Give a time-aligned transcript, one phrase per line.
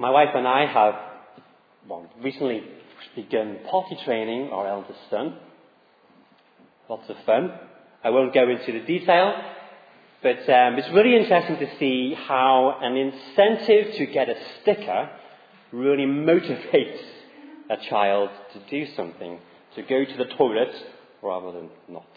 [0.00, 0.94] My wife and I have
[1.88, 2.64] well, recently
[3.14, 5.36] begun potty training our eldest son.
[6.88, 7.52] Lots of fun.
[8.02, 9.34] I won't go into the detail,
[10.20, 15.10] but um, it's really interesting to see how an incentive to get a sticker
[15.70, 17.00] really motivates
[17.70, 19.38] a child to do something,
[19.76, 20.74] to go to the toilet
[21.22, 22.08] rather than not.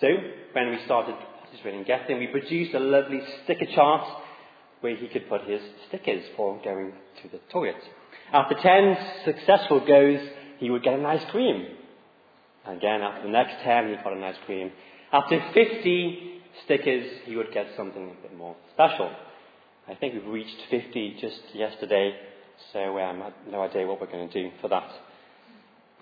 [0.00, 0.08] So,
[0.52, 4.06] when we started participating in Gethin, we produced a lovely sticker chart
[4.80, 7.76] where he could put his stickers for going to the toilet.
[8.32, 10.20] After 10 successful goes,
[10.58, 11.66] he would get an ice cream.
[12.66, 14.70] Again, after the next 10, he got an ice cream.
[15.12, 19.10] After 50 stickers, he would get something a bit more special.
[19.88, 22.14] I think we've reached 50 just yesterday,
[22.72, 24.88] so um, I have no idea what we're going to do for that.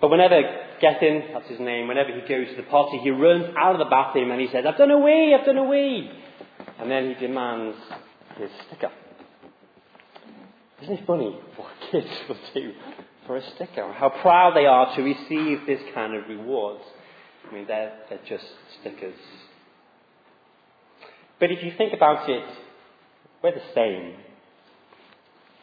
[0.01, 0.43] But whenever
[0.81, 3.89] Gethin, that's his name, whenever he goes to the party, he runs out of the
[3.89, 6.11] bathroom and he says, I've done away, I've done away.
[6.79, 7.77] And then he demands
[8.37, 8.91] his sticker.
[10.83, 12.73] Isn't it funny what kids will do
[13.27, 13.93] for a sticker?
[13.93, 16.83] How proud they are to receive this kind of rewards.
[17.49, 18.45] I mean, they're, they're just
[18.81, 19.15] stickers.
[21.39, 22.45] But if you think about it,
[23.43, 24.15] we're the same.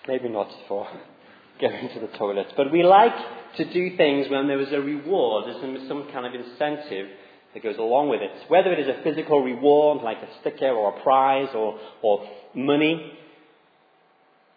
[0.08, 0.88] Maybe not for
[1.62, 3.16] going to the toilet, but we like
[3.58, 7.08] to do things when there is a reward, there's some kind of incentive
[7.54, 8.32] that goes along with it.
[8.48, 13.14] Whether it is a physical reward, like a sticker or a prize or, or money,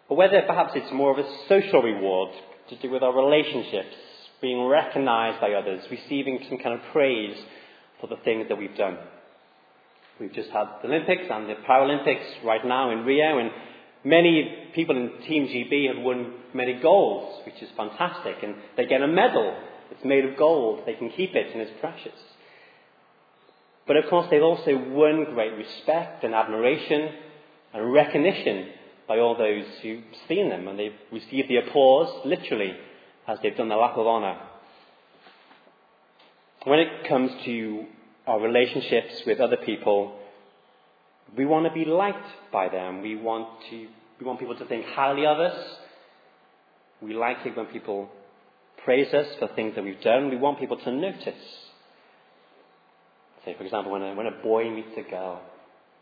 [0.09, 2.31] or whether perhaps it's more of a social reward
[2.69, 3.95] to do with our relationships,
[4.41, 7.35] being recognized by others, receiving some kind of praise
[7.99, 8.97] for the things that we've done.
[10.19, 13.51] We've just had the Olympics and the Paralympics right now in Rio, and
[14.03, 19.01] many people in Team GB have won many golds, which is fantastic, and they get
[19.01, 19.55] a medal.
[19.91, 20.81] It's made of gold.
[20.85, 22.19] They can keep it, and it's precious.
[23.87, 27.09] But of course, they've also won great respect and admiration
[27.73, 28.67] and recognition
[29.07, 32.75] by all those who've seen them, and they've received the applause, literally,
[33.27, 34.37] as they've done the lap of honour.
[36.65, 37.85] When it comes to
[38.25, 40.19] our relationships with other people,
[41.37, 43.01] we want to be liked by them.
[43.01, 43.87] We want to
[44.19, 45.77] we want people to think highly of us.
[47.01, 48.09] We like it when people
[48.83, 50.29] praise us for things that we've done.
[50.29, 51.66] We want people to notice.
[53.47, 55.41] Say, for example, when a, when a boy meets a girl,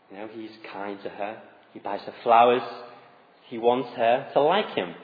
[0.10, 1.40] you know, he's kind to her.
[1.74, 2.64] He buys her flowers.
[3.50, 4.96] He wants her to like him.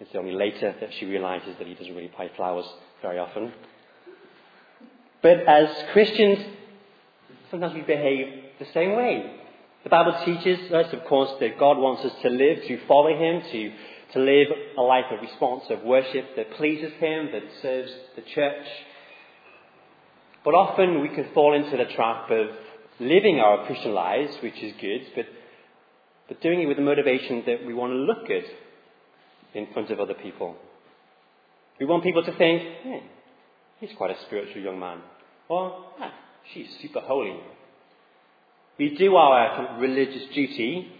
[0.00, 2.66] It's only later that she realizes that he doesn't really buy flowers
[3.00, 3.54] very often.
[5.22, 6.40] But as Christians,
[7.50, 8.26] sometimes we behave
[8.58, 9.34] the same way.
[9.84, 13.40] The Bible teaches us, of course, that God wants us to live, to follow Him,
[13.50, 13.72] to,
[14.12, 18.66] to live a life of response, of worship that pleases Him, that serves the church.
[20.44, 22.48] But often we can fall into the trap of
[22.98, 25.26] living our Christian lives, which is good, but,
[26.28, 28.44] but doing it with the motivation that we want to look good
[29.54, 30.56] in front of other people.
[31.78, 32.62] We want people to think,
[33.80, 34.98] he's quite a spiritual young man.
[35.48, 36.12] Or, ah,
[36.52, 37.36] she's super holy.
[38.78, 40.90] We do our religious duty,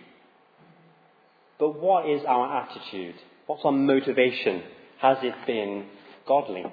[1.58, 3.14] but what is our attitude?
[3.46, 4.62] What's our motivation?
[4.98, 5.86] Has it been
[6.26, 6.64] godly?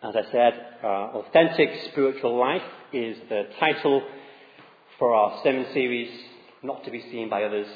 [0.00, 0.52] As I said,
[0.84, 4.00] uh, Authentic Spiritual Life is the title
[4.96, 6.08] for our sermon series,
[6.62, 7.66] Not to be Seen by Others.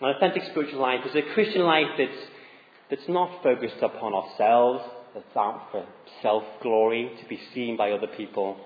[0.00, 2.18] An authentic spiritual life is a Christian life that's,
[2.90, 4.82] that's not focused upon ourselves,
[5.14, 5.86] that's out for
[6.20, 8.56] self glory, to be seen by other people,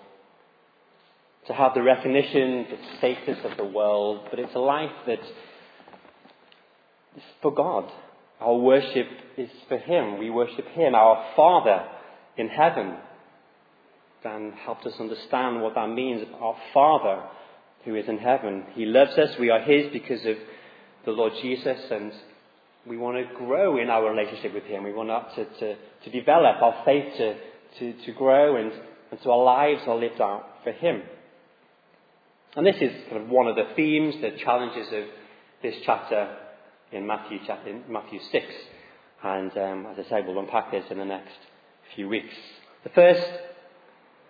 [1.48, 5.20] to have the recognition, the status of the world, but it's a life that
[7.14, 7.92] is for God.
[8.40, 9.06] Our worship
[9.36, 10.18] is for Him.
[10.18, 11.86] We worship Him, our Father
[12.36, 12.96] in heaven.
[14.22, 16.26] Dan helped us understand what that means.
[16.40, 17.22] Our Father
[17.84, 18.64] who is in heaven.
[18.74, 19.38] He loves us.
[19.38, 20.36] We are His because of
[21.04, 22.12] the Lord Jesus, and
[22.86, 24.84] we want to grow in our relationship with Him.
[24.84, 27.36] We want to, to, to develop our faith to,
[27.78, 28.72] to, to grow, and,
[29.10, 31.02] and so our lives are lived out for Him.
[32.56, 35.04] And this is kind of one of the themes, the challenges of
[35.62, 36.36] this chapter
[36.92, 38.46] in Matthew, chapter, Matthew 6.
[39.22, 41.34] And um, as I say, we'll unpack this in the next
[41.94, 42.34] few weeks.
[42.84, 43.26] The first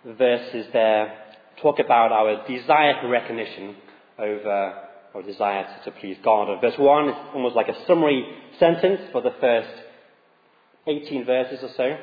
[0.05, 1.17] verses there
[1.61, 3.75] talk about our desire for recognition
[4.19, 4.73] over
[5.13, 6.49] our desire to, to please God.
[6.49, 8.25] And verse 1 is almost like a summary
[8.59, 9.69] sentence for the first
[10.87, 11.97] 18 verses or so.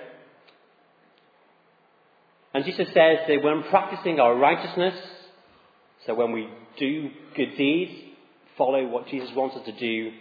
[2.55, 4.95] And Jesus says that when practicing our righteousness,
[6.07, 7.93] so when we do good deeds,
[8.57, 10.13] follow what Jesus wants us to do,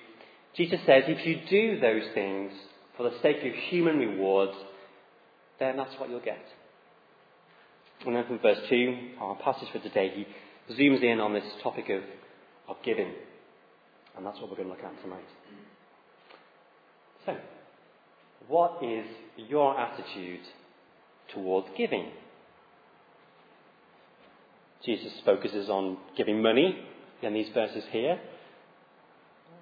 [0.57, 2.51] Jesus says if you do those things
[2.97, 4.57] for the sake of human rewards,
[5.59, 6.43] then that's what you'll get.
[8.05, 10.11] And then from verse 2, our passage for today,
[10.67, 12.01] he zooms in on this topic of,
[12.67, 13.11] of giving.
[14.15, 15.25] And that's what we're going to look at tonight.
[17.25, 17.35] So,
[18.47, 19.05] what is
[19.35, 20.39] your attitude
[21.33, 22.11] towards giving?
[24.85, 26.79] Jesus focuses on giving money
[27.21, 28.19] in these verses here.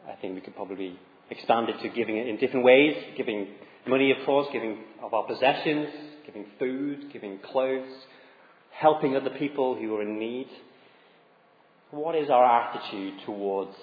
[0.08, 0.98] I think we could probably
[1.30, 2.96] expand it to giving it in different ways.
[3.18, 3.48] Giving
[3.88, 5.90] money, of course, giving of our possessions,
[6.26, 7.92] giving food, giving clothes,
[8.72, 10.48] helping other people who are in need.
[11.92, 13.76] What is our attitude towards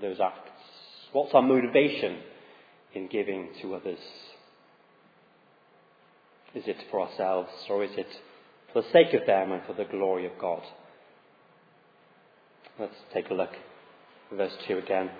[0.00, 0.50] those acts?
[1.12, 2.18] What's our motivation
[2.94, 3.98] in giving to others?
[6.54, 8.08] Is it for ourselves or is it
[8.72, 10.62] for the sake of them and for the glory of God?
[12.78, 13.50] Let's take a look.
[13.50, 15.10] at Verse 2 again.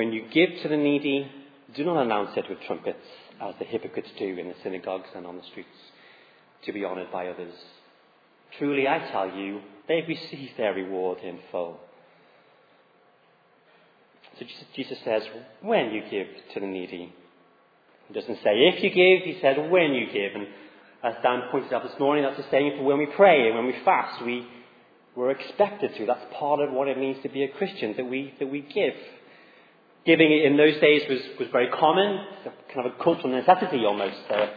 [0.00, 1.30] When you give to the needy,
[1.76, 3.04] do not announce it with trumpets,
[3.38, 5.68] as the hypocrites do in the synagogues and on the streets,
[6.64, 7.52] to be honoured by others.
[8.56, 11.80] Truly, I tell you, they've received their reward in full.
[14.38, 15.22] So Jesus says,
[15.60, 17.12] when you give to the needy.
[18.08, 20.34] He doesn't say if you give, he says when you give.
[20.34, 20.46] And
[21.04, 23.66] as Dan pointed out this morning, that's the same for when we pray and when
[23.66, 24.24] we fast.
[24.24, 24.48] We,
[25.14, 26.06] we're expected to.
[26.06, 28.94] That's part of what it means to be a Christian, that we, that we give.
[30.06, 32.24] Giving in those days was, was very common,
[32.72, 34.16] kind of a cultural necessity almost.
[34.28, 34.50] There were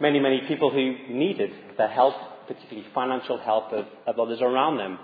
[0.00, 2.14] many, many people who needed the help,
[2.46, 4.98] particularly financial help of, of others around them.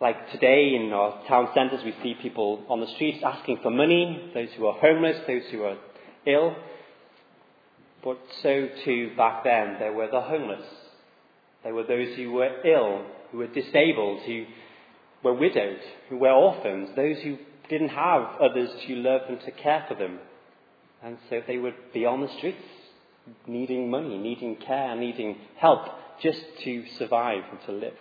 [0.00, 4.30] Like today in our town centres, we see people on the streets asking for money,
[4.34, 5.76] those who are homeless, those who are
[6.26, 6.56] ill.
[8.04, 10.64] But so too back then, there were the homeless.
[11.64, 14.44] There were those who were ill, who were disabled, who
[15.24, 17.38] were widowed, who were orphans, those who
[17.68, 20.18] didn't have others to love and to care for them.
[21.02, 22.62] And so they would be on the streets,
[23.46, 25.86] needing money, needing care, needing help
[26.20, 27.94] just to survive and to live.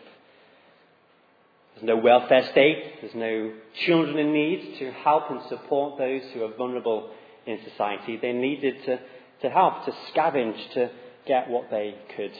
[1.75, 3.53] There's no welfare state, there's no
[3.85, 7.11] children in need to help and support those who are vulnerable
[7.45, 8.17] in society.
[8.17, 8.99] They needed to,
[9.43, 10.89] to help, to scavenge, to
[11.27, 12.31] get what they could.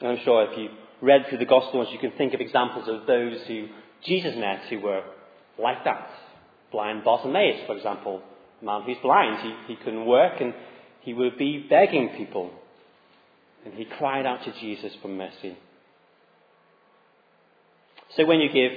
[0.00, 0.70] I'm sure if you
[1.02, 3.68] read through the Gospels, you can think of examples of those who
[4.02, 5.02] Jesus met who were
[5.58, 6.08] like that.
[6.72, 8.22] Blind Bartimaeus, for example,
[8.60, 10.54] a man who's blind, he, he couldn't work and
[11.00, 12.50] he would be begging people.
[13.64, 15.56] And he cried out to Jesus for mercy.
[18.16, 18.72] So when you give,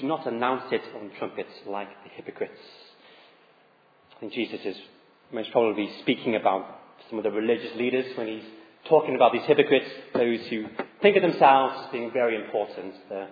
[0.00, 2.60] do not announce it on trumpets like the hypocrites.
[4.16, 4.76] I think Jesus is
[5.32, 8.44] most probably speaking about some of the religious leaders when he's
[8.88, 10.66] talking about these hypocrites, those who
[11.02, 13.26] think of themselves as being very important, the,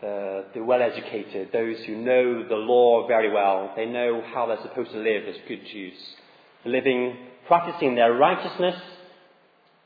[0.00, 3.72] the, the well educated, those who know the law very well.
[3.76, 5.98] They know how they're supposed to live as good Jews,
[6.64, 7.16] living,
[7.46, 8.80] practicing their righteousness,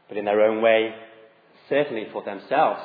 [0.08, 0.94] but in their own way,
[1.68, 2.82] certainly for themselves.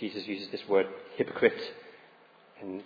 [0.00, 1.60] Jesus uses this word hypocrite.
[2.60, 2.82] And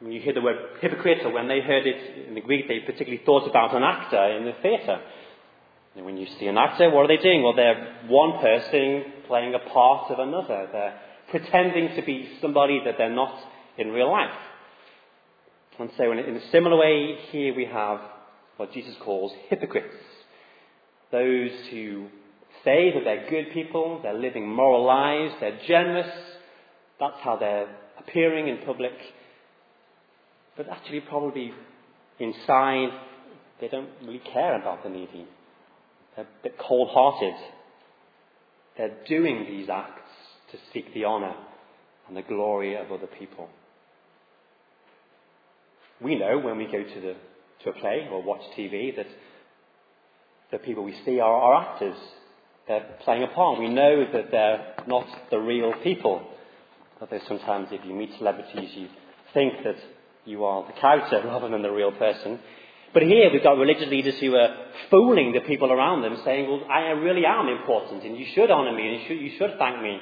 [0.00, 2.80] when you hear the word hypocrite, or when they heard it in the Greek, they
[2.80, 5.00] particularly thought about an actor in the theatre.
[5.96, 7.42] And when you see an actor, what are they doing?
[7.42, 10.68] Well, they're one person playing a part of another.
[10.70, 11.00] They're
[11.30, 13.34] pretending to be somebody that they're not
[13.76, 14.30] in real life.
[15.78, 18.00] And so, in a similar way, here we have
[18.56, 19.94] what Jesus calls hypocrites.
[21.12, 22.08] Those who
[22.64, 26.10] say that they're good people, they're living moral lives, they're generous.
[26.98, 28.92] That's how they're appearing in public.
[30.56, 31.52] But actually, probably
[32.18, 32.88] inside,
[33.60, 35.26] they don't really care about the needy.
[36.16, 37.34] They're a bit cold hearted.
[38.76, 40.07] They're doing these acts
[40.52, 41.34] to seek the honour
[42.06, 43.48] and the glory of other people.
[46.00, 47.14] We know when we go to, the,
[47.64, 49.06] to a play or watch TV that
[50.50, 51.96] the people we see are, are actors.
[52.66, 53.58] They're playing a part.
[53.58, 56.26] We know that they're not the real people.
[57.00, 58.88] Although sometimes if you meet celebrities, you
[59.34, 59.76] think that
[60.24, 62.38] you are the character rather than the real person.
[62.94, 64.56] But here we've got religious leaders who are
[64.90, 68.74] fooling the people around them, saying, Well, I really am important, and you should honour
[68.74, 69.98] me, and you should, you should thank me.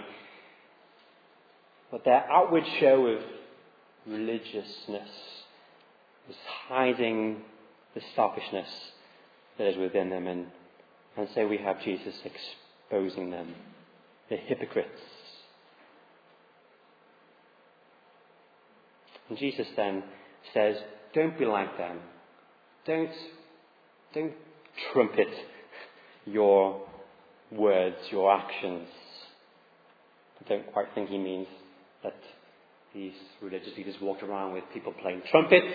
[1.97, 3.23] But their outward show of
[4.07, 5.09] religiousness
[6.29, 6.37] is
[6.69, 7.41] hiding
[7.95, 8.69] the selfishness
[9.57, 10.27] that is within them.
[10.27, 10.49] And,
[11.17, 13.55] and so we have Jesus exposing them,
[14.29, 15.01] the hypocrites.
[19.31, 20.03] And Jesus then
[20.53, 20.77] says,
[21.15, 22.01] Don't be like them.
[22.85, 23.11] Don't,
[24.13, 24.35] don't
[24.93, 25.31] trumpet
[26.27, 26.79] your
[27.51, 28.87] words, your actions.
[30.45, 31.47] I don't quite think he means
[32.07, 32.15] that
[32.95, 35.75] these religious leaders walked around with people playing trumpets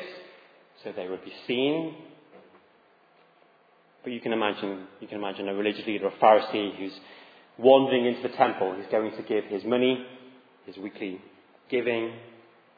[0.83, 1.95] so they would be seen.
[4.03, 6.93] But you can imagine, you can imagine a religious leader, a Pharisee, who's
[7.59, 8.75] wandering into the temple.
[8.77, 10.05] He's going to give his money
[10.65, 11.19] his weekly
[11.69, 12.13] giving.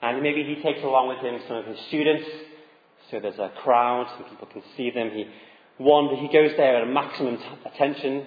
[0.01, 2.27] And maybe he takes along with him some of his students,
[3.11, 5.11] so there's a crowd, and people can see them.
[5.11, 5.25] He
[5.79, 8.25] wanders, he goes there at maximum t- attention.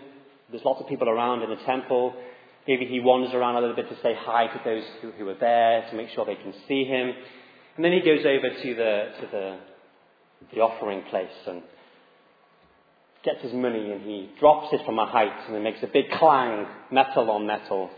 [0.51, 2.15] There's lots of people around in the temple.
[2.67, 5.39] Maybe he wanders around a little bit to say hi to those who, who are
[5.39, 7.13] there, to make sure they can see him.
[7.77, 9.59] And then he goes over to the, to the,
[10.55, 11.63] the offering place and
[13.25, 16.11] gets his money and he drops it from a height and it makes a big
[16.13, 17.91] clang, metal on metal,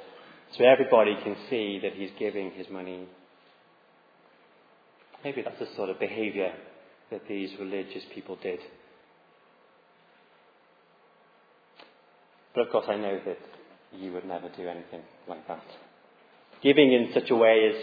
[0.56, 3.06] so everybody can see that he's giving his money.
[5.24, 6.52] Maybe that's the sort of behavior
[7.10, 8.60] that these religious people did.
[12.54, 13.38] But of course, I know that
[13.92, 15.64] you would never do anything like that.
[16.62, 17.76] Giving in such a way is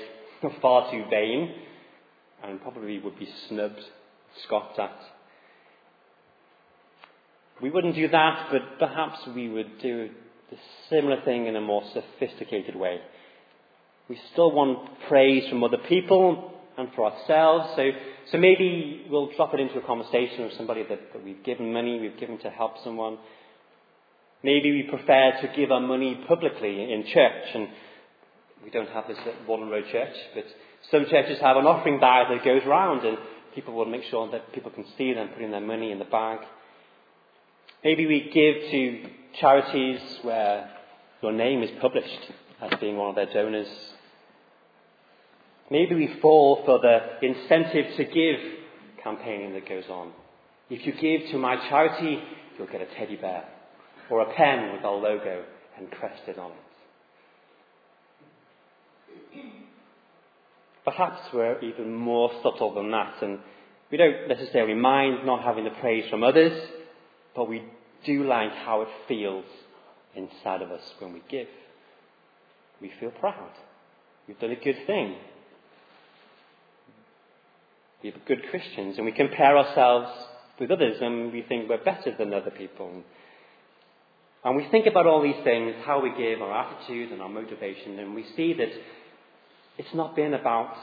[0.62, 1.56] far too vain
[2.44, 3.82] and probably would be snubbed,
[4.44, 5.00] scoffed at.
[7.62, 10.10] We wouldn't do that, but perhaps we would do
[10.52, 10.58] the
[10.90, 13.00] similar thing in a more sophisticated way.
[14.10, 17.90] We still want praise from other people and for ourselves, so,
[18.32, 22.00] so maybe we'll drop it into a conversation with somebody that, that we've given money,
[22.00, 23.18] we've given to help someone.
[24.46, 27.68] Maybe we prefer to give our money publicly in church, and
[28.64, 30.46] we don't have this at Warden Road Church, but
[30.92, 33.18] some churches have an offering bag that goes round, and
[33.56, 36.42] people will make sure that people can see them putting their money in the bag.
[37.84, 39.10] Maybe we give to
[39.40, 40.70] charities where
[41.24, 43.68] your name is published as being one of their donors.
[45.72, 48.40] Maybe we fall for the incentive to give
[49.04, 50.12] campaigning that goes on.
[50.70, 52.22] If you give to my charity,
[52.60, 53.46] you'll get a teddy bear
[54.10, 55.44] or a pen with our logo
[55.80, 56.58] encrusted on it.
[60.84, 63.40] Perhaps we're even more subtle than that, and
[63.92, 66.70] we don't necessarily mind not having the praise from others,
[67.36, 67.64] but we
[68.06, 69.46] do like how it feels
[70.16, 71.48] inside of us when we give.
[72.82, 73.50] We feel proud.
[74.28, 75.16] We've done a good thing.
[78.04, 80.12] We're good Christians, and we compare ourselves
[80.60, 83.04] with others, and we think we're better than other people.
[84.46, 87.98] And we think about all these things, how we give, our attitude and our motivation,
[87.98, 88.70] and we see that
[89.80, 90.76] it's not been about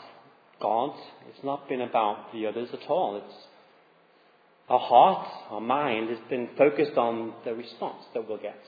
[0.60, 0.96] God,
[1.28, 3.22] it's not been about the others at all.
[3.24, 3.34] It's
[4.68, 8.58] our heart, our mind has been focused on the response that we'll get.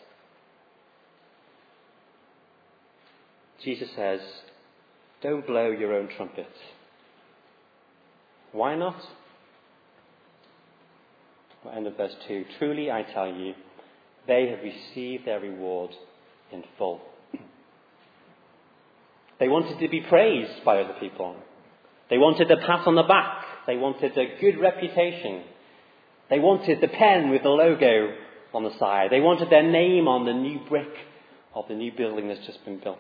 [3.65, 4.21] Jesus says,
[5.23, 6.47] Don't blow your own trumpet.
[8.53, 9.01] Why not?
[11.75, 13.55] End of verse 2 Truly I tell you,
[14.27, 15.91] they have received their reward
[16.53, 17.01] in full.
[19.41, 21.37] They wanted to be praised by other people.
[22.09, 23.45] They wanted a pat on the back.
[23.67, 25.43] They wanted a good reputation.
[26.31, 28.15] They wanted the pen with the logo
[28.55, 29.09] on the side.
[29.11, 30.93] They wanted their name on the new brick
[31.55, 32.99] of the new building that's just been built.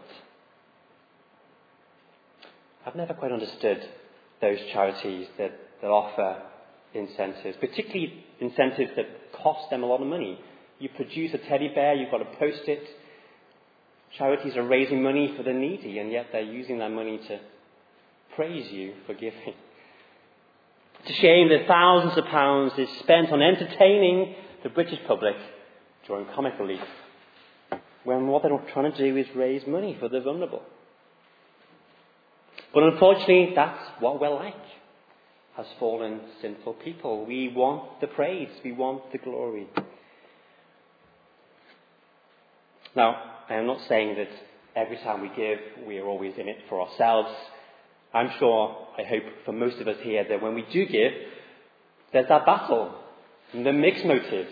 [2.86, 3.78] I've never quite understood
[4.40, 6.42] those charities that, that offer
[6.92, 10.38] incentives, particularly incentives that cost them a lot of money.
[10.78, 12.82] You produce a teddy bear, you've got to post it.
[14.18, 17.40] Charities are raising money for the needy, and yet they're using that money to
[18.34, 19.54] praise you for giving.
[21.00, 25.36] It's a shame that thousands of pounds is spent on entertaining the British public
[26.06, 26.80] during comic relief,
[28.04, 30.62] when what they're not trying to do is raise money for the vulnerable.
[32.72, 34.54] But unfortunately, that's what we're like
[35.58, 37.24] as fallen, sinful people.
[37.26, 39.68] We want the praise, we want the glory.
[42.96, 43.16] Now,
[43.48, 44.28] I am not saying that
[44.76, 47.30] every time we give, we are always in it for ourselves.
[48.12, 51.12] I'm sure, I hope for most of us here, that when we do give,
[52.12, 52.94] there's that battle,
[53.52, 54.50] the mixed motives.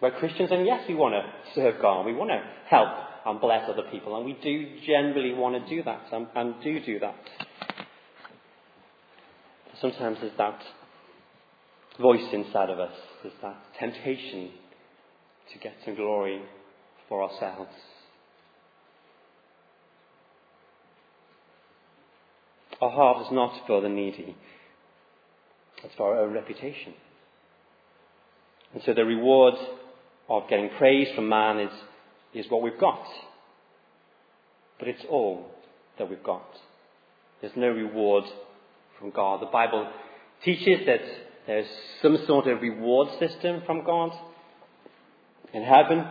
[0.00, 2.88] We're Christians, and yes, we want to serve God, we want to help
[3.26, 6.80] and bless other people, and we do generally want to do that, and, and do
[6.84, 7.14] do that.
[9.80, 10.60] Sometimes there's that
[12.00, 14.50] voice inside of us, there's that temptation
[15.52, 16.40] to get some glory
[17.08, 17.72] for ourselves.
[22.80, 24.36] Our heart is not for the needy,
[25.84, 26.94] it's for our own reputation.
[28.74, 29.54] And so the reward
[30.28, 31.70] of getting praise from man is,
[32.34, 33.04] is what we've got.
[34.78, 35.46] But it's all
[35.98, 36.46] that we've got.
[37.40, 38.24] There's no reward
[38.98, 39.42] from God.
[39.42, 39.88] The Bible
[40.44, 41.00] teaches that
[41.46, 41.66] there's
[42.00, 44.12] some sort of reward system from God
[45.52, 46.04] in heaven,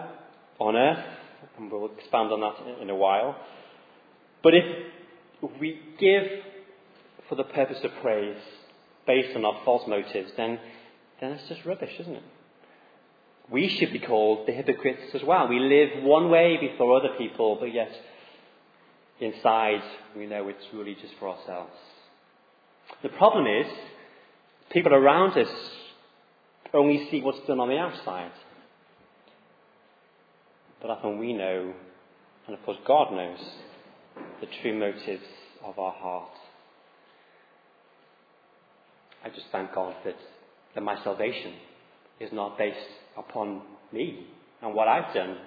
[0.61, 1.05] on earth,
[1.57, 3.35] and we'll expand on that in a while.
[4.43, 4.65] But if
[5.59, 6.23] we give
[7.27, 8.37] for the purpose of praise
[9.07, 10.59] based on our false motives, then,
[11.19, 12.23] then it's just rubbish, isn't it?
[13.49, 15.47] We should be called the hypocrites as well.
[15.47, 17.91] We live one way before other people, but yet
[19.19, 19.83] inside
[20.15, 21.73] we know it's really just for ourselves.
[23.01, 23.67] The problem is,
[24.69, 25.49] people around us
[26.73, 28.31] only see what's done on the outside.
[30.81, 31.73] But often we know,
[32.47, 33.39] and of course God knows,
[34.39, 35.23] the true motives
[35.63, 36.31] of our heart.
[39.23, 40.15] I just thank God that,
[40.73, 41.53] that my salvation
[42.19, 42.77] is not based
[43.17, 43.61] upon
[43.91, 44.25] me
[44.61, 45.37] and what I've done.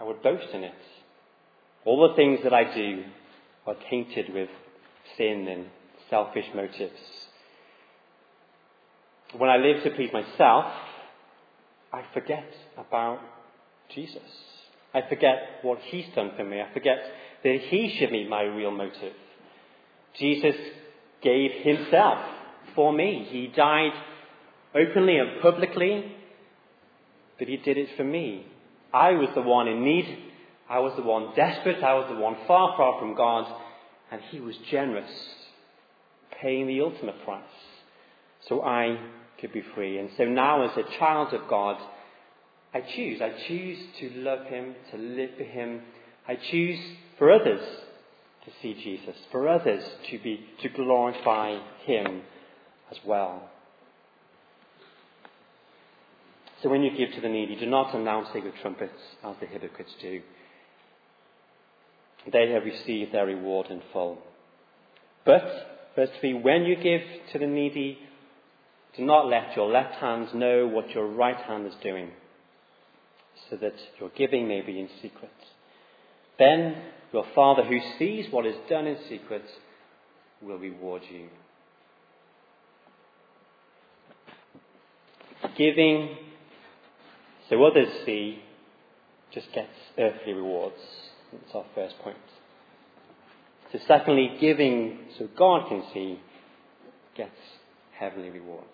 [0.00, 0.72] I would boast in it.
[1.84, 3.04] All the things that I do
[3.66, 4.48] are tainted with
[5.18, 5.66] sin and
[6.08, 7.00] selfish motives.
[9.36, 10.66] When I live to please myself,
[11.92, 13.20] I forget about
[13.94, 14.22] Jesus.
[14.92, 16.60] I forget what He's done for me.
[16.60, 16.98] I forget
[17.42, 19.12] that He should be my real motive.
[20.18, 20.54] Jesus
[21.22, 22.18] gave Himself
[22.74, 23.26] for me.
[23.28, 23.92] He died
[24.74, 26.12] openly and publicly,
[27.38, 28.46] but He did it for me.
[28.92, 30.06] I was the one in need.
[30.68, 31.82] I was the one desperate.
[31.82, 33.52] I was the one far, far from God.
[34.12, 35.10] And He was generous,
[36.40, 37.42] paying the ultimate price.
[38.48, 38.98] So I
[39.40, 39.98] could be free.
[39.98, 41.80] And so now, as a child of God,
[42.74, 43.20] I choose.
[43.22, 45.80] I choose to love Him, to live for Him.
[46.26, 46.80] I choose
[47.18, 47.62] for others
[48.44, 52.22] to see Jesus, for others to be to glorify Him
[52.90, 53.48] as well.
[56.62, 59.46] So when you give to the needy, do not announce it with trumpets as the
[59.46, 60.22] hypocrites do.
[62.32, 64.18] They have received their reward in full.
[65.26, 65.42] But,
[65.94, 67.02] verse 3, when you give
[67.32, 67.98] to the needy,
[68.96, 72.10] do not let your left hand know what your right hand is doing,
[73.50, 75.30] so that your giving may be in secret.
[76.38, 76.76] Then
[77.12, 79.44] your Father who sees what is done in secret
[80.42, 81.28] will reward you.
[85.56, 86.16] Giving
[87.48, 88.40] so others see
[89.32, 90.80] just gets earthly rewards.
[91.32, 92.16] That's our first point.
[93.72, 96.20] So secondly, giving so God can see
[97.16, 97.36] gets
[97.98, 98.64] heavenly rewards.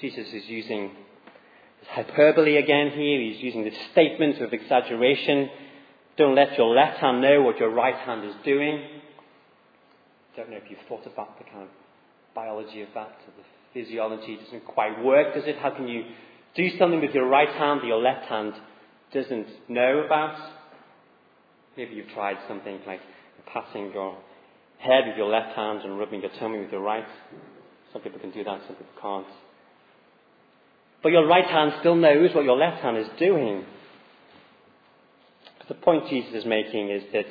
[0.00, 0.92] Jesus is using
[1.88, 3.20] hyperbole again here.
[3.20, 5.50] He's using the statement of exaggeration.
[6.16, 8.82] Don't let your left hand know what your right hand is doing.
[10.36, 11.68] Don't know if you've thought about the kind of
[12.34, 14.34] biology of that, the physiology.
[14.34, 15.58] It doesn't quite work, does it?
[15.58, 16.04] How can you
[16.54, 18.52] do something with your right hand that your left hand
[19.12, 20.36] doesn't know about?
[21.76, 23.00] Maybe you've tried something like
[23.52, 24.18] passing your
[24.78, 27.06] head with your left hand and rubbing your tummy with your right.
[27.92, 29.26] Some people can do that, some people can't.
[31.02, 33.64] But your right hand still knows what your left hand is doing.
[35.68, 37.26] The point Jesus is making is that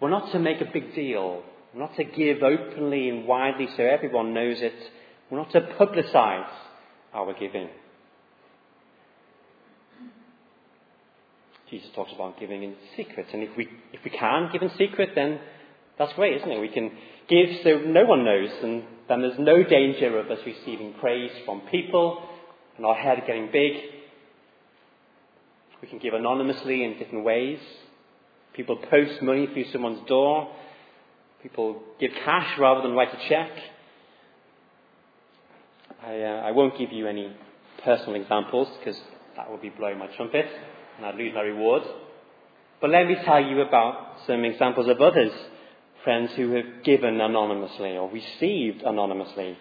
[0.00, 1.42] we're not to make a big deal.
[1.72, 4.74] We're not to give openly and widely so everyone knows it.
[5.30, 6.50] We're not to publicize
[7.14, 7.68] our giving.
[11.70, 13.28] Jesus talks about giving in secret.
[13.32, 15.40] And if we, if we can give in secret, then
[15.98, 16.60] that's great, isn't it?
[16.60, 16.90] We can
[17.28, 21.62] give so no one knows, and then there's no danger of us receiving praise from
[21.70, 22.28] people
[22.82, 23.74] and our head getting big.
[25.80, 27.60] We can give anonymously in different ways.
[28.54, 30.52] People post money through someone's door.
[31.44, 33.50] People give cash rather than write a check.
[36.04, 37.32] I, uh, I won't give you any
[37.84, 39.00] personal examples because
[39.36, 40.46] that would be blowing my trumpet
[40.96, 41.84] and I'd lose my reward.
[42.80, 45.30] But let me tell you about some examples of others,
[46.02, 49.56] friends who have given anonymously or received anonymously.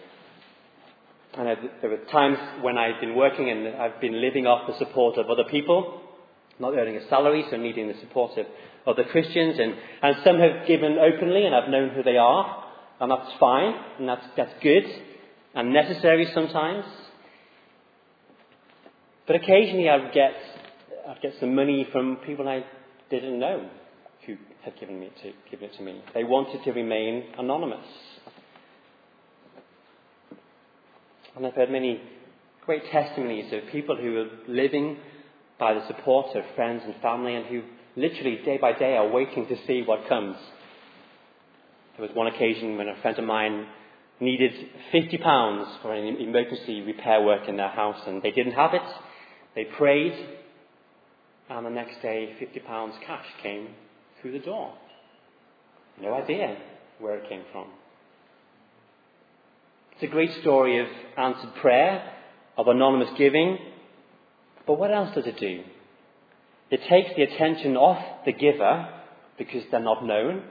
[1.37, 1.47] And
[1.81, 5.29] there were times when I've been working and I've been living off the support of
[5.29, 6.01] other people,
[6.59, 8.45] not earning a salary, so needing the support of
[8.85, 9.57] other Christians.
[9.59, 12.65] And, and some have given openly, and I've known who they are,
[12.99, 14.83] and that's fine, and that's, that's good
[15.53, 16.85] and necessary sometimes.
[19.27, 20.33] But occasionally I would get
[21.07, 22.63] I'd get some money from people I
[23.09, 23.69] didn't know
[24.25, 26.01] who had given, me to, given it to me.
[26.13, 27.85] They wanted to remain anonymous.
[31.35, 32.01] And I've heard many
[32.65, 34.97] great testimonies of people who are living
[35.59, 37.63] by the support of friends and family and who
[37.95, 40.37] literally day by day are waiting to see what comes.
[41.97, 43.67] There was one occasion when a friend of mine
[44.19, 44.51] needed
[44.93, 48.81] £50 for an emergency repair work in their house and they didn't have it.
[49.55, 50.13] They prayed
[51.49, 53.69] and the next day, £50 cash came
[54.21, 54.73] through the door.
[56.01, 56.57] No idea
[56.99, 57.67] where it came from.
[60.01, 62.11] It's a great story of answered prayer,
[62.57, 63.59] of anonymous giving.
[64.65, 65.63] But what else does it do?
[66.71, 68.89] It takes the attention off the giver
[69.37, 70.41] because they're not known,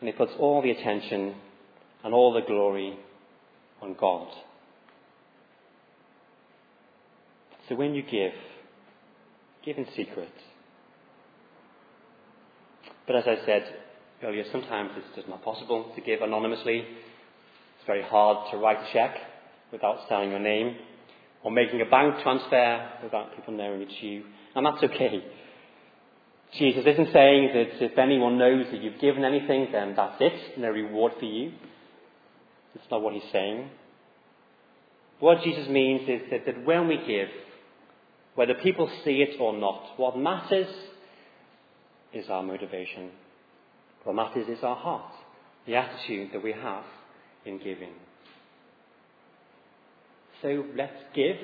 [0.00, 1.36] and it puts all the attention
[2.02, 2.98] and all the glory
[3.80, 4.26] on God.
[7.68, 8.32] So when you give,
[9.64, 10.32] Give in secret.
[13.06, 13.64] But as I said
[14.22, 16.84] earlier, sometimes it's just not possible to give anonymously.
[17.86, 19.16] It's very hard to write a check
[19.70, 20.74] without signing your name,
[21.44, 24.24] or making a bank transfer without people knowing it's you.
[24.56, 25.22] And that's okay.
[26.58, 30.70] Jesus isn't saying that if anyone knows that you've given anything, then that's it, no
[30.70, 31.52] reward for you.
[32.74, 33.70] That's not what he's saying.
[35.20, 37.28] What Jesus means is that, that when we give,
[38.34, 40.74] whether people see it or not, what matters
[42.12, 43.10] is our motivation.
[44.02, 45.12] What matters is our heart,
[45.68, 46.82] the attitude that we have
[47.46, 47.92] in giving.
[50.42, 51.36] So let's give,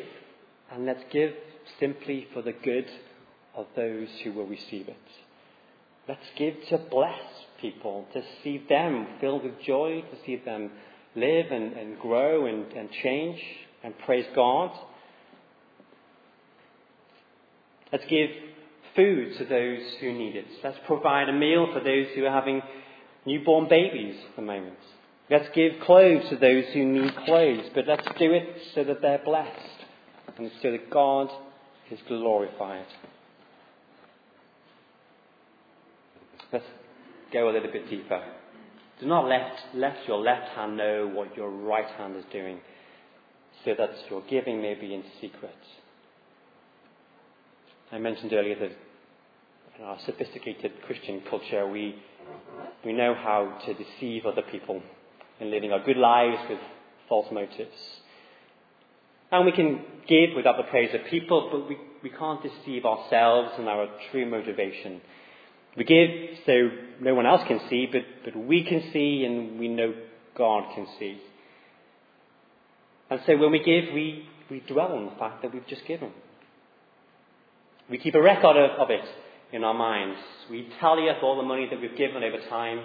[0.71, 1.33] and let's give
[1.81, 2.87] simply for the good
[3.55, 4.97] of those who will receive it.
[6.09, 7.21] Let's give to bless
[7.61, 10.71] people, to see them filled with joy, to see them
[11.15, 13.41] live and, and grow and, and change
[13.83, 14.71] and praise God.
[17.93, 18.31] Let's give
[18.97, 20.47] food to those who need it.
[20.65, 22.63] Let's provide a meal for those who are having
[23.27, 24.79] newborn babies at the moment.
[25.33, 29.23] Let's give clothes to those who need clothes, but let's do it so that they're
[29.25, 29.87] blessed
[30.37, 31.31] and so that God
[31.91, 32.85] is glorified.
[36.53, 36.67] Let's
[37.33, 38.23] go a little bit deeper.
[39.01, 42.59] Do not let, let your left hand know what your right hand is doing,
[43.65, 45.57] so that your giving may be in secret.
[47.91, 48.73] I mentioned earlier that
[49.79, 51.95] in our sophisticated Christian culture, we,
[52.85, 54.83] we know how to deceive other people
[55.43, 56.59] in living our good lives with
[57.09, 57.77] false motives.
[59.31, 63.53] And we can give without the praise of people, but we, we can't deceive ourselves
[63.59, 65.01] and our true motivation.
[65.77, 69.69] We give so no one else can see, but, but we can see and we
[69.69, 69.95] know
[70.37, 71.19] God can see.
[73.11, 76.13] And so when we give, we, we dwell on the fact that we've just given.
[77.91, 79.05] We keep a record of, of it
[79.53, 80.19] in our minds.
[80.51, 82.81] We tally up all the money that we've given over time.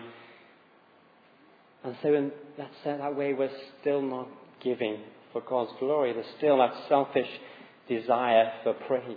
[1.88, 4.28] And so in that, that way, we're still not
[4.62, 4.98] giving
[5.32, 6.12] for God's glory.
[6.12, 7.30] There's still that selfish
[7.88, 9.16] desire for praise.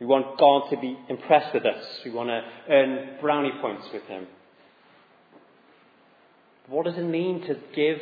[0.00, 1.84] We want God to be impressed with us.
[2.06, 4.26] We want to earn brownie points with Him.
[6.68, 7.98] What does it mean to give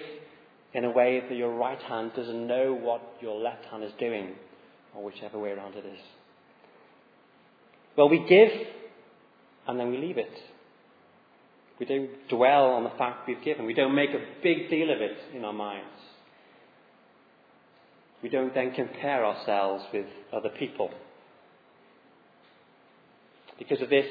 [0.72, 4.28] in a way that your right hand doesn't know what your left hand is doing,
[4.94, 6.00] or whichever way around it is?
[7.96, 8.50] Well, we give
[9.66, 10.30] and then we leave it.
[11.80, 13.64] We don't dwell on the fact we've given.
[13.64, 15.88] We don't make a big deal of it in our minds.
[18.22, 20.90] We don't then compare ourselves with other people.
[23.58, 24.06] Because of this,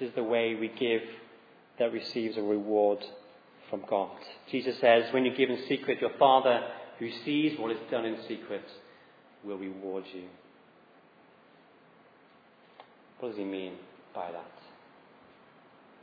[0.00, 1.02] this is the way we give
[1.78, 2.98] that receives a reward
[3.68, 4.16] from God.
[4.50, 6.60] Jesus says, when you give in secret, your Father
[6.98, 8.64] who sees what is done in secret
[9.44, 10.24] will reward you.
[13.20, 13.74] What does he mean
[14.14, 14.63] by that?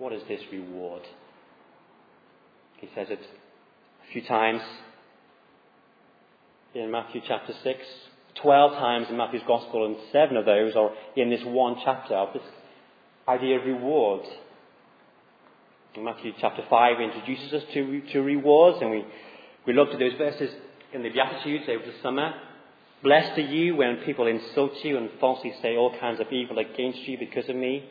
[0.01, 1.03] What is this reward?
[2.77, 4.63] He says it a few times
[6.73, 7.79] in Matthew chapter 6.
[8.41, 12.33] Twelve times in Matthew's Gospel, and seven of those are in this one chapter of
[12.33, 12.41] this
[13.27, 14.21] idea of reward.
[15.93, 19.05] In Matthew chapter 5 introduces us to, to rewards, and we,
[19.67, 20.49] we looked at those verses
[20.93, 22.33] in the Beatitudes over the summer.
[23.03, 27.01] Blessed are you when people insult you and falsely say all kinds of evil against
[27.01, 27.87] you because of me.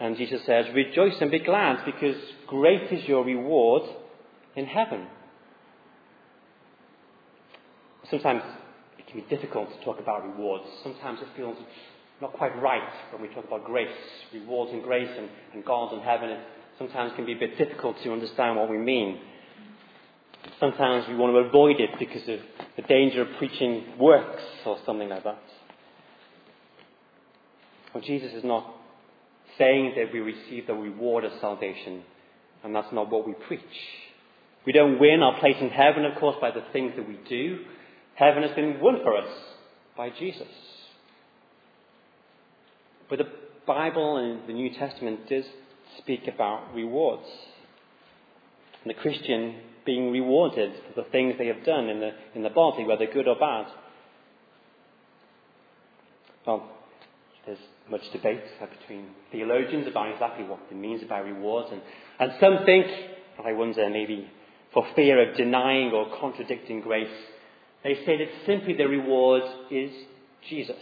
[0.00, 3.82] And Jesus says, Rejoice and be glad, because great is your reward
[4.54, 5.06] in heaven.
[8.10, 8.42] Sometimes
[8.98, 10.64] it can be difficult to talk about rewards.
[10.82, 11.56] Sometimes it feels
[12.20, 13.88] not quite right when we talk about grace,
[14.32, 16.30] rewards and grace and, and God and heaven.
[16.30, 16.40] It
[16.78, 19.18] sometimes can be a bit difficult to understand what we mean.
[20.60, 22.38] Sometimes we want to avoid it because of
[22.76, 25.42] the danger of preaching works or something like that.
[27.92, 28.75] Well, Jesus is not
[29.58, 32.02] saying that we receive the reward of salvation,
[32.62, 33.60] and that's not what we preach.
[34.66, 37.60] We don't win our place in heaven, of course, by the things that we do.
[38.14, 39.28] Heaven has been won for us
[39.96, 40.48] by Jesus.
[43.08, 43.28] But the
[43.66, 45.44] Bible and the New Testament does
[45.98, 47.26] speak about rewards.
[48.82, 52.50] And the Christian being rewarded for the things they have done in the, in the
[52.50, 53.66] body, whether good or bad.
[56.46, 56.68] Well,
[57.46, 57.58] there's
[57.90, 58.42] much debate
[58.80, 61.68] between theologians about exactly what it means about rewards.
[61.72, 61.82] And,
[62.18, 62.86] and some think,
[63.44, 64.28] I wonder, maybe
[64.72, 67.08] for fear of denying or contradicting grace,
[67.84, 69.90] they say that simply the reward is
[70.48, 70.76] Jesus.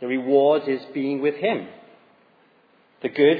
[0.00, 1.66] The reward is being with Him.
[3.02, 3.38] The good,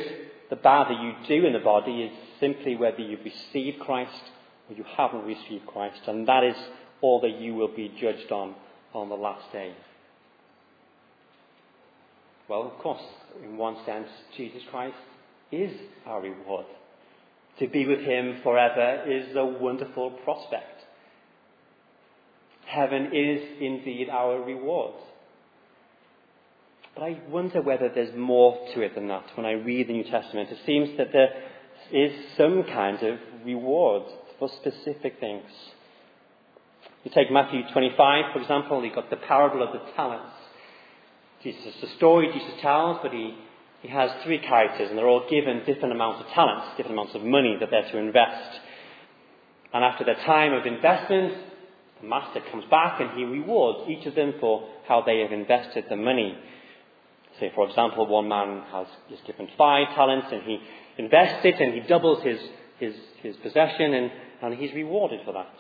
[0.51, 4.23] the bad that you do in the body is simply whether you've received Christ
[4.69, 6.57] or you haven't received Christ, and that is
[7.01, 8.55] all that you will be judged on
[8.93, 9.75] on the last day.
[12.49, 13.03] Well, of course,
[13.43, 14.97] in one sense, Jesus Christ
[15.51, 15.73] is
[16.07, 16.67] our reward.
[17.59, 20.83] To be with Him forever is a wonderful prospect.
[22.67, 24.95] Heaven is indeed our reward.
[26.95, 29.25] But I wonder whether there's more to it than that.
[29.35, 31.31] When I read the New Testament, it seems that there
[31.93, 34.03] is some kind of reward
[34.39, 35.45] for specific things.
[37.05, 40.36] You take Matthew 25, for example, you've got the parable of the talents.
[41.47, 43.33] Jesus, a story Jesus tells, but he,
[43.81, 47.23] he has three characters, and they're all given different amounts of talents, different amounts of
[47.23, 48.59] money that they're to invest.
[49.73, 51.35] And after their time of investment,
[52.03, 55.85] the master comes back and he rewards each of them for how they have invested
[55.89, 56.37] the money.
[57.39, 60.59] Say, for example, one man has is given five talents and he
[60.99, 62.41] invests it and he doubles his,
[62.81, 64.11] his, his possession and,
[64.43, 65.55] and he's rewarded for that.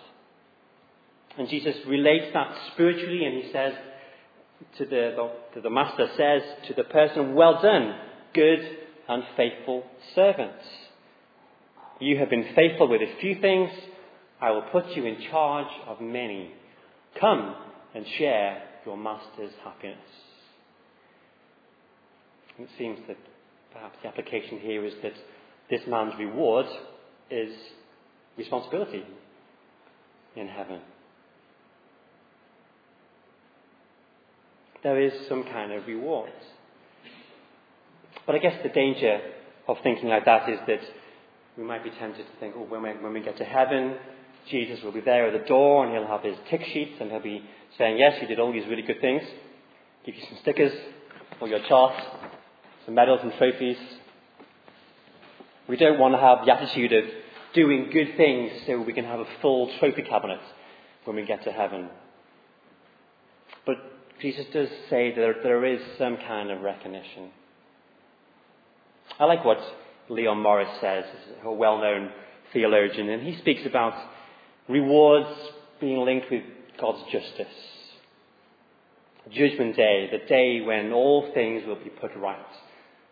[1.39, 3.75] And Jesus relates that spiritually and he says
[4.79, 7.97] to the, the, the master says to the person, well done,
[8.35, 8.61] good
[9.09, 10.65] and faithful servants.
[12.01, 13.71] You have been faithful with a few things.
[14.41, 16.51] I will put you in charge of many.
[17.19, 17.57] Come
[17.95, 19.99] and share your master's happiness.
[22.59, 23.17] It seems that
[23.73, 25.15] perhaps the application here is that
[25.71, 26.67] this man's reward
[27.31, 27.53] is
[28.37, 29.05] responsibility
[30.37, 30.81] in heaven.
[34.87, 36.31] There is some kind of reward.
[38.25, 39.21] But I guess the danger
[39.67, 40.79] of thinking like that is that
[41.59, 43.97] we might be tempted to think, oh, when we, when we get to heaven,
[44.49, 47.19] Jesus will be there at the door and he'll have his tick sheets and he'll
[47.19, 47.43] be
[47.77, 49.25] saying, yes, you did all these really good things.
[50.05, 50.73] Give you some stickers
[51.41, 52.01] for your chart,
[52.85, 53.79] some medals and trophies.
[55.69, 57.05] We don't want to have the attitude of
[57.55, 60.39] doing good things so we can have a full trophy cabinet
[61.07, 61.89] when we get to heaven.
[63.67, 67.31] But Jesus does say that there is some kind of recognition.
[69.19, 69.61] I like what
[70.09, 71.05] Leon Morris says,
[71.45, 72.11] a well known
[72.53, 73.95] theologian, and he speaks about
[74.69, 75.29] rewards
[75.81, 76.43] being linked with
[76.81, 77.47] God's justice.
[79.31, 82.39] Judgment Day, the day when all things will be put right,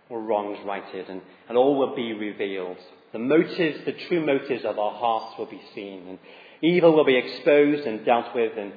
[0.09, 2.79] or wrongs righted, and, and all will be revealed.
[3.13, 6.19] The motives, the true motives of our hearts will be seen, and
[6.63, 8.73] evil will be exposed and dealt with, and,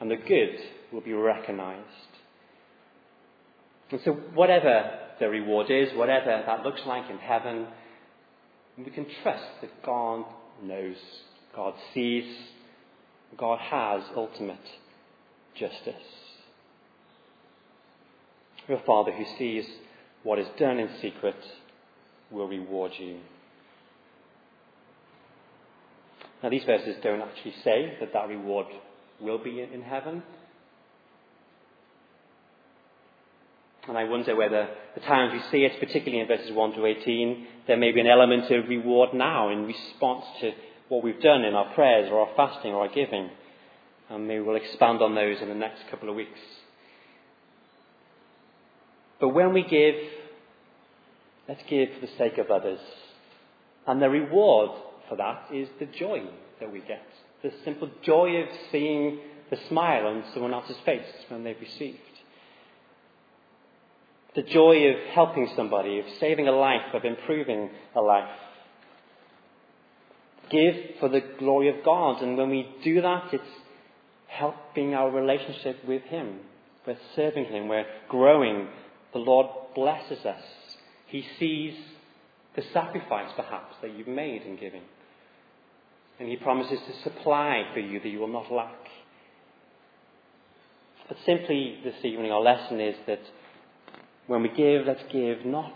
[0.00, 0.58] and the good
[0.92, 1.84] will be recognized.
[3.90, 7.66] And so, whatever the reward is, whatever that looks like in heaven,
[8.76, 10.24] we can trust that God
[10.62, 10.96] knows
[11.54, 12.24] God sees,
[13.36, 14.56] God has ultimate
[15.54, 15.94] justice.
[18.68, 19.64] Your Father who sees
[20.22, 21.36] what is done in secret
[22.30, 23.18] will reward you.
[26.42, 28.66] Now, these verses don't actually say that that reward
[29.20, 30.22] will be in heaven.
[33.88, 37.46] And I wonder whether the times we see it, particularly in verses 1 to 18,
[37.66, 40.52] there may be an element of reward now in response to
[40.90, 43.30] what we've done in our prayers or our fasting or our giving.
[44.10, 46.38] And maybe we'll expand on those in the next couple of weeks.
[49.20, 49.94] But when we give,
[51.48, 52.80] let's give for the sake of others.
[53.86, 54.70] And the reward
[55.08, 56.24] for that is the joy
[56.60, 57.06] that we get.
[57.42, 59.20] The simple joy of seeing
[59.50, 61.98] the smile on someone else's face when they've received.
[64.38, 68.30] The joy of helping somebody, of saving a life, of improving a life
[70.48, 72.22] give for the glory of God.
[72.22, 73.42] And when we do that, it's
[74.28, 76.38] helping our relationship with Him.
[76.86, 77.66] We're serving Him.
[77.66, 78.68] We're growing.
[79.12, 80.44] The Lord blesses us.
[81.08, 81.74] He sees
[82.54, 84.82] the sacrifice, perhaps, that you've made in giving.
[86.20, 88.86] And He promises to supply for you that you will not lack.
[91.08, 93.18] But simply this evening, our lesson is that
[94.28, 95.72] when we give, let's give not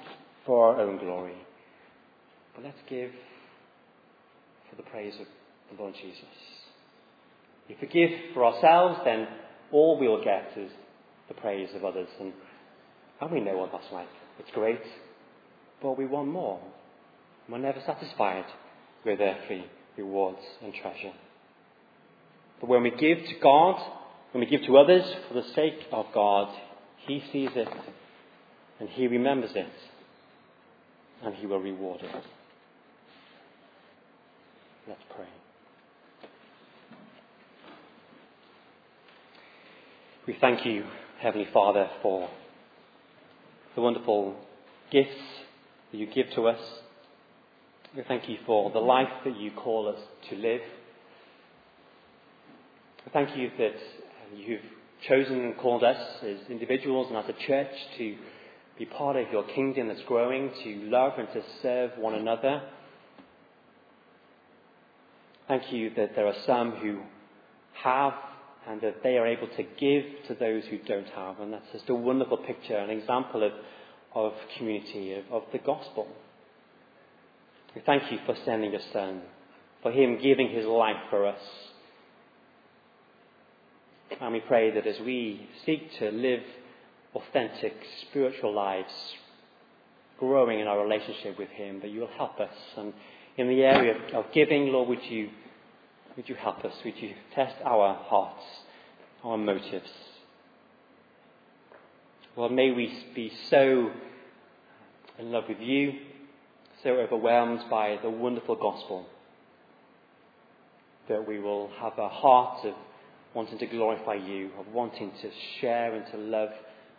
[0.47, 1.35] for our own glory,
[2.55, 3.11] but let's give
[4.71, 5.27] for the praise of
[5.75, 6.25] the Lord Jesus.
[7.69, 9.27] If we give for ourselves, then
[9.73, 10.71] all we'll get is
[11.29, 12.09] the praise of others.
[12.21, 12.33] And,
[13.21, 14.09] and we know what that's like.
[14.39, 14.83] It's great,
[15.81, 16.61] but we want more.
[17.49, 18.45] We're never satisfied
[19.05, 19.65] with earthly
[19.97, 21.13] rewards and treasure.
[22.61, 23.81] But when we give to God,
[24.33, 26.55] when we give to others for the sake of God,
[27.07, 27.69] He sees it
[28.83, 29.71] and He remembers it
[31.23, 32.11] and He will reward it.
[34.89, 35.29] Let's pray.
[40.27, 40.85] We thank you,
[41.21, 42.29] Heavenly Father, for
[43.77, 44.35] the wonderful
[44.91, 45.11] gifts
[45.93, 46.59] that you give to us.
[47.97, 50.61] We thank you for the life that you call us to live.
[53.07, 53.77] We thank you that
[54.37, 54.61] you've
[55.09, 58.17] chosen and called us as individuals and as a church to
[58.79, 62.63] be part of your kingdom that's growing, to love and to serve one another.
[65.49, 67.01] Thank you that there are some who
[67.75, 68.15] have
[68.67, 71.41] and that they are able to give to those who don't have.
[71.41, 73.53] And that's just a wonderful picture, an example of,
[74.15, 76.07] of community, of, of the gospel.
[77.75, 79.23] We thank you for sending your Son,
[79.83, 81.41] for him giving his life for us.
[84.21, 86.43] And we pray that as we seek to live
[87.15, 87.75] authentic
[88.09, 88.93] spiritual lives,
[90.19, 92.55] growing in our relationship with him, that you will help us.
[92.77, 92.93] And
[93.37, 95.31] in the area of, of giving, Lord, would you
[96.17, 96.75] would you help us?
[96.85, 98.45] Would you test our hearts,
[99.25, 99.91] our motives?
[102.37, 103.91] Well, may we be so
[105.19, 105.93] in love with you,
[106.83, 109.07] so overwhelmed by the wonderful gospel,
[111.09, 112.75] that we will have a heart of
[113.35, 116.51] wanting to glorify you, of wanting to share and to love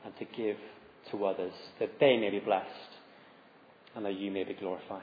[0.06, 0.58] and to give
[1.12, 2.68] to others, that they may be blessed
[3.96, 5.02] and that you may be glorified.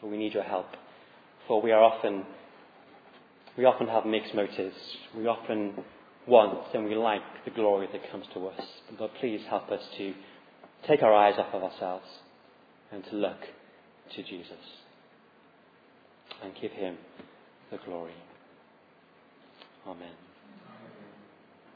[0.00, 0.66] For we need your help,
[1.46, 2.24] for we are often
[3.56, 4.76] we often have mixed motives.
[5.16, 5.74] We often
[6.26, 8.60] want and we like the glory that comes to us.
[8.98, 10.14] But please help us to
[10.86, 12.06] take our eyes off of ourselves
[12.92, 13.40] and to look
[14.14, 14.52] to Jesus
[16.42, 16.96] and give him
[17.70, 18.14] the glory.
[19.86, 20.29] Amen.